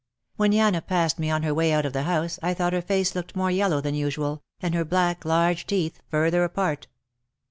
[0.35, 3.13] When Yana passed me on her way out of the house I thought her face
[3.13, 6.87] looked more yellow than usual, and her black, large teeth further apart.